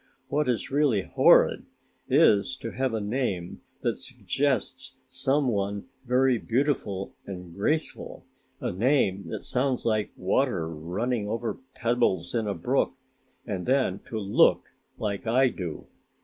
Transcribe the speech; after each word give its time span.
"What 0.29 0.49
is 0.49 0.71
really 0.71 1.03
horrid 1.03 1.63
is 2.09 2.57
to 2.57 2.71
have 2.71 2.95
a 2.95 2.99
name 2.99 3.61
that 3.81 3.93
suggests 3.97 4.95
some 5.07 5.47
one 5.47 5.89
very 6.07 6.39
beautiful 6.39 7.13
and 7.27 7.53
graceful 7.53 8.25
a 8.59 8.71
name 8.71 9.27
that 9.27 9.43
sounds 9.43 9.85
like 9.85 10.09
water 10.17 10.67
running 10.67 11.29
over 11.29 11.59
pebbles 11.75 12.33
in 12.33 12.47
a 12.47 12.55
brook 12.55 12.95
and 13.45 13.67
then 13.67 13.99
to 14.07 14.17
look 14.17 14.69
like 14.97 15.27
I 15.27 15.49
do. 15.49 15.85